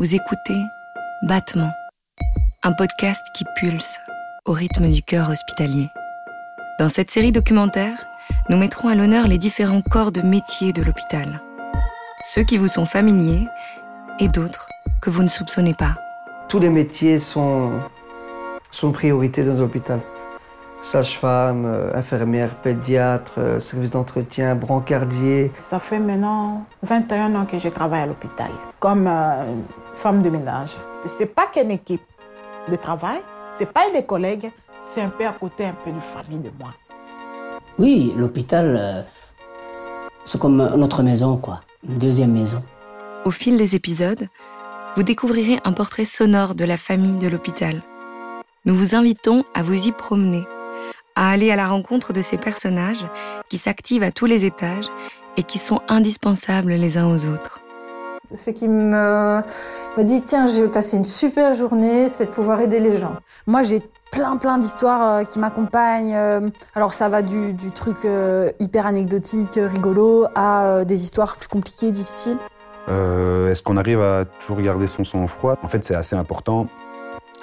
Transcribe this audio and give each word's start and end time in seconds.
Vous 0.00 0.14
écoutez 0.14 0.62
Battement, 1.22 1.72
un 2.62 2.72
podcast 2.72 3.20
qui 3.34 3.44
pulse 3.56 3.98
au 4.44 4.52
rythme 4.52 4.88
du 4.88 5.02
cœur 5.02 5.28
hospitalier. 5.28 5.88
Dans 6.78 6.88
cette 6.88 7.10
série 7.10 7.32
documentaire, 7.32 8.06
nous 8.48 8.56
mettrons 8.56 8.86
à 8.86 8.94
l'honneur 8.94 9.26
les 9.26 9.38
différents 9.38 9.82
corps 9.82 10.12
de 10.12 10.20
métier 10.20 10.72
de 10.72 10.84
l'hôpital. 10.84 11.40
Ceux 12.22 12.44
qui 12.44 12.58
vous 12.58 12.68
sont 12.68 12.84
familiers 12.84 13.48
et 14.20 14.28
d'autres 14.28 14.68
que 15.02 15.10
vous 15.10 15.24
ne 15.24 15.28
soupçonnez 15.28 15.74
pas. 15.74 15.96
Tous 16.48 16.60
les 16.60 16.70
métiers 16.70 17.18
sont, 17.18 17.72
sont 18.70 18.92
priorité 18.92 19.42
dans 19.42 19.58
un 19.58 19.64
hôpital. 19.64 19.98
Sage-femme, 20.80 21.64
euh, 21.66 21.90
infirmière, 21.94 22.54
pédiatre, 22.54 23.32
euh, 23.38 23.60
service 23.60 23.90
d'entretien, 23.90 24.54
brancardier. 24.54 25.50
Ça 25.56 25.80
fait 25.80 25.98
maintenant 25.98 26.64
21 26.82 27.34
ans 27.34 27.46
que 27.46 27.58
je 27.58 27.68
travaille 27.68 28.02
à 28.02 28.06
l'hôpital 28.06 28.50
comme 28.78 29.08
euh, 29.08 29.56
femme 29.94 30.22
de 30.22 30.30
ménage. 30.30 30.70
C'est 31.06 31.34
pas 31.34 31.46
qu'une 31.46 31.72
équipe 31.72 32.02
de 32.70 32.76
travail, 32.76 33.18
c'est 33.50 33.72
pas 33.72 33.90
des 33.92 34.04
collègues, 34.04 34.50
c'est 34.80 35.02
un 35.02 35.08
peu 35.08 35.26
à 35.26 35.32
côté 35.32 35.64
un 35.64 35.74
peu 35.84 35.90
de 35.90 36.00
famille 36.00 36.38
de 36.38 36.50
moi. 36.60 36.70
Oui, 37.78 38.12
l'hôpital, 38.16 39.04
c'est 40.24 40.40
comme 40.40 40.56
notre 40.76 41.02
maison, 41.02 41.36
quoi, 41.36 41.60
une 41.88 41.98
deuxième 41.98 42.32
maison. 42.32 42.62
Au 43.24 43.30
fil 43.30 43.56
des 43.56 43.74
épisodes, 43.74 44.28
vous 44.96 45.02
découvrirez 45.02 45.60
un 45.64 45.72
portrait 45.72 46.04
sonore 46.04 46.54
de 46.54 46.64
la 46.64 46.76
famille 46.76 47.16
de 47.16 47.28
l'hôpital. 47.28 47.82
Nous 48.64 48.74
vous 48.74 48.94
invitons 48.94 49.44
à 49.54 49.62
vous 49.62 49.86
y 49.86 49.92
promener 49.92 50.44
à 51.18 51.30
aller 51.30 51.50
à 51.50 51.56
la 51.56 51.66
rencontre 51.66 52.12
de 52.12 52.22
ces 52.22 52.38
personnages 52.38 53.04
qui 53.48 53.58
s'activent 53.58 54.04
à 54.04 54.12
tous 54.12 54.26
les 54.26 54.44
étages 54.44 54.88
et 55.36 55.42
qui 55.42 55.58
sont 55.58 55.80
indispensables 55.88 56.72
les 56.72 56.96
uns 56.96 57.08
aux 57.08 57.28
autres. 57.28 57.60
Ce 58.36 58.50
qui 58.50 58.68
me, 58.68 59.42
me 59.96 60.04
dit, 60.04 60.22
tiens, 60.22 60.46
j'ai 60.46 60.68
passé 60.68 60.96
une 60.96 61.02
super 61.02 61.54
journée, 61.54 62.08
c'est 62.08 62.26
de 62.26 62.30
pouvoir 62.30 62.60
aider 62.60 62.78
les 62.78 62.96
gens. 62.98 63.16
Moi, 63.48 63.62
j'ai 63.62 63.82
plein, 64.12 64.36
plein 64.36 64.58
d'histoires 64.58 65.02
euh, 65.02 65.24
qui 65.24 65.40
m'accompagnent. 65.40 66.14
Euh, 66.14 66.50
alors, 66.76 66.92
ça 66.92 67.08
va 67.08 67.22
du, 67.22 67.52
du 67.52 67.72
truc 67.72 68.04
euh, 68.04 68.52
hyper 68.60 68.86
anecdotique, 68.86 69.58
rigolo, 69.60 70.26
à 70.36 70.84
des 70.84 71.02
histoires 71.02 71.36
plus 71.36 71.48
compliquées, 71.48 71.90
difficiles. 71.90 72.38
Est-ce 72.86 73.62
qu'on 73.62 73.76
arrive 73.76 74.00
à 74.00 74.24
toujours 74.24 74.62
garder 74.62 74.86
son 74.86 75.04
sang-froid 75.04 75.56
En 75.62 75.68
fait, 75.68 75.84
c'est 75.84 75.94
assez 75.94 76.16
important 76.16 76.68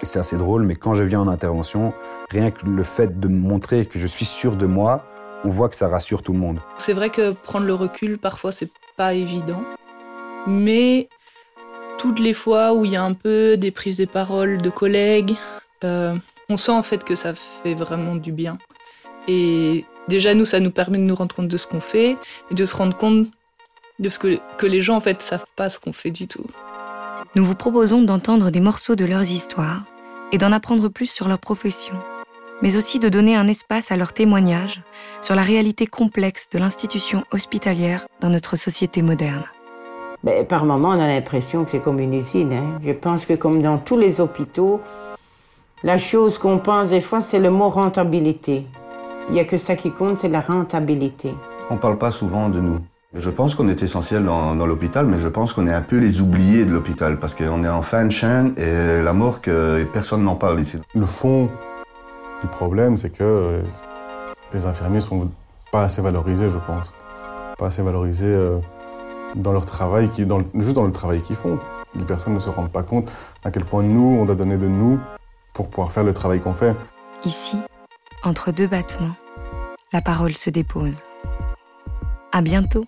c'est 0.03 0.19
assez 0.19 0.37
drôle, 0.37 0.63
mais 0.63 0.75
quand 0.75 0.93
je 0.93 1.03
viens 1.03 1.21
en 1.21 1.27
intervention, 1.27 1.93
rien 2.29 2.51
que 2.51 2.65
le 2.65 2.83
fait 2.83 3.19
de 3.19 3.27
montrer 3.27 3.85
que 3.85 3.99
je 3.99 4.07
suis 4.07 4.25
sûr 4.25 4.55
de 4.55 4.65
moi, 4.65 5.05
on 5.43 5.49
voit 5.49 5.69
que 5.69 5.75
ça 5.75 5.87
rassure 5.87 6.23
tout 6.23 6.33
le 6.33 6.39
monde. 6.39 6.59
C'est 6.77 6.93
vrai 6.93 7.09
que 7.09 7.31
prendre 7.31 7.65
le 7.65 7.73
recul, 7.73 8.17
parfois, 8.17 8.51
c'est 8.51 8.69
pas 8.97 9.13
évident. 9.13 9.63
Mais 10.47 11.07
toutes 11.97 12.19
les 12.19 12.33
fois 12.33 12.73
où 12.73 12.85
il 12.85 12.91
y 12.91 12.95
a 12.95 13.03
un 13.03 13.13
peu 13.13 13.57
des 13.57 13.71
prises 13.71 13.97
de 13.97 14.05
parole 14.05 14.61
de 14.61 14.69
collègues, 14.69 15.35
euh, 15.83 16.15
on 16.49 16.57
sent 16.57 16.71
en 16.71 16.83
fait 16.83 17.03
que 17.03 17.15
ça 17.15 17.33
fait 17.35 17.73
vraiment 17.73 18.15
du 18.15 18.31
bien. 18.31 18.57
Et 19.27 19.85
déjà, 20.07 20.33
nous, 20.33 20.45
ça 20.45 20.59
nous 20.59 20.71
permet 20.71 20.97
de 20.97 21.03
nous 21.03 21.15
rendre 21.15 21.35
compte 21.35 21.47
de 21.47 21.57
ce 21.57 21.67
qu'on 21.67 21.81
fait 21.81 22.17
et 22.51 22.55
de 22.55 22.65
se 22.65 22.75
rendre 22.75 22.95
compte 22.95 23.27
de 23.99 24.09
ce 24.09 24.19
que, 24.19 24.39
que 24.57 24.65
les 24.65 24.81
gens 24.81 24.97
en 24.97 25.01
fait 25.01 25.21
savent 25.21 25.45
pas 25.55 25.69
ce 25.69 25.79
qu'on 25.79 25.93
fait 25.93 26.11
du 26.11 26.27
tout. 26.27 26.45
Nous 27.35 27.43
vous 27.43 27.55
proposons 27.55 28.01
d'entendre 28.01 28.49
des 28.49 28.61
morceaux 28.61 28.95
de 28.95 29.03
leurs 29.03 29.29
histoires 29.29 29.81
et 30.31 30.37
d'en 30.37 30.53
apprendre 30.53 30.87
plus 30.87 31.11
sur 31.11 31.27
leur 31.27 31.39
profession, 31.39 31.93
mais 32.61 32.77
aussi 32.77 32.97
de 32.97 33.09
donner 33.09 33.35
un 33.35 33.49
espace 33.49 33.91
à 33.91 33.97
leurs 33.97 34.13
témoignages 34.13 34.81
sur 35.19 35.35
la 35.35 35.41
réalité 35.41 35.85
complexe 35.85 36.47
de 36.49 36.59
l'institution 36.59 37.25
hospitalière 37.31 38.07
dans 38.21 38.29
notre 38.29 38.55
société 38.55 39.01
moderne. 39.01 39.43
Ben, 40.23 40.45
par 40.45 40.63
moments, 40.63 40.91
on 40.91 40.99
a 41.01 41.07
l'impression 41.07 41.65
que 41.65 41.71
c'est 41.71 41.81
comme 41.81 41.99
une 41.99 42.13
usine. 42.13 42.53
Hein. 42.53 42.79
Je 42.81 42.93
pense 42.93 43.25
que 43.25 43.33
comme 43.33 43.61
dans 43.61 43.79
tous 43.79 43.97
les 43.97 44.21
hôpitaux, 44.21 44.79
la 45.83 45.97
chose 45.97 46.37
qu'on 46.37 46.59
pense 46.59 46.91
des 46.91 47.01
fois, 47.01 47.19
c'est 47.19 47.39
le 47.39 47.49
mot 47.49 47.67
rentabilité. 47.67 48.65
Il 49.27 49.33
n'y 49.33 49.41
a 49.41 49.45
que 49.45 49.57
ça 49.57 49.75
qui 49.75 49.91
compte, 49.91 50.19
c'est 50.19 50.29
la 50.29 50.39
rentabilité. 50.39 51.33
On 51.69 51.73
ne 51.73 51.79
parle 51.79 51.97
pas 51.97 52.11
souvent 52.11 52.47
de 52.47 52.61
nous. 52.61 52.79
Je 53.17 53.29
pense 53.29 53.55
qu'on 53.55 53.69
est 53.69 53.81
essentiel 53.81 54.25
dans, 54.25 54.65
l'hôpital, 54.65 55.05
mais 55.05 55.19
je 55.19 55.29
pense 55.29 55.53
qu'on 55.53 55.67
est 55.67 55.73
un 55.73 55.81
peu 55.81 55.97
les 55.99 56.19
oubliés 56.19 56.65
de 56.65 56.71
l'hôpital, 56.71 57.17
parce 57.17 57.33
qu'on 57.33 57.63
est 57.63 57.69
en 57.69 57.81
fin 57.81 58.03
de 58.03 58.11
chaîne 58.11 58.53
et 58.57 59.01
la 59.01 59.13
mort, 59.13 59.39
que 59.39 59.85
personne 59.93 60.23
n'en 60.23 60.35
parle 60.35 60.59
ici. 60.59 60.79
Le 60.93 61.05
fond 61.05 61.49
du 62.41 62.47
problème, 62.49 62.97
c'est 62.97 63.11
que 63.11 63.61
les 64.53 64.65
infirmiers 64.65 64.99
sont 64.99 65.31
pas 65.71 65.83
assez 65.83 66.01
valorisés, 66.01 66.49
je 66.49 66.57
pense. 66.57 66.91
Pas 67.57 67.67
assez 67.67 67.81
valorisés 67.81 68.25
euh, 68.27 68.57
dans 69.35 69.53
leur 69.53 69.65
travail, 69.65 70.09
qui, 70.09 70.25
dans, 70.25 70.41
juste 70.53 70.75
dans 70.75 70.85
le 70.85 70.91
travail 70.91 71.21
qu'ils 71.21 71.37
font. 71.37 71.57
Les 71.97 72.03
personnes 72.03 72.33
ne 72.33 72.39
se 72.39 72.49
rendent 72.49 72.71
pas 72.71 72.83
compte 72.83 73.09
à 73.45 73.51
quel 73.51 73.63
point 73.63 73.83
nous, 73.83 74.17
on 74.19 74.25
doit 74.25 74.35
donner 74.35 74.57
de 74.57 74.67
nous 74.67 74.99
pour 75.53 75.69
pouvoir 75.69 75.93
faire 75.93 76.03
le 76.03 76.11
travail 76.11 76.41
qu'on 76.41 76.53
fait. 76.53 76.75
Ici, 77.23 77.57
entre 78.23 78.51
deux 78.51 78.67
battements, 78.67 79.15
la 79.93 80.01
parole 80.01 80.35
se 80.35 80.49
dépose. 80.49 81.01
À 82.33 82.41
bientôt 82.41 82.83